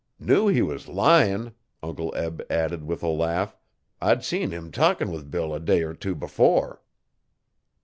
'Knew 0.17 0.47
he 0.47 0.63
was 0.63 0.87
lyin',' 0.87 1.53
Uncle 1.83 2.11
Eb 2.15 2.41
added 2.51 2.83
with 2.85 3.03
a 3.03 3.07
laugh, 3.07 3.55
'I'd 4.01 4.23
seen 4.23 4.49
him 4.49 4.71
talkin' 4.71 5.11
with 5.11 5.29
Bill 5.29 5.53
a 5.53 5.59
day 5.59 5.83
er 5.83 5.93
two 5.93 6.15
before. 6.15 6.81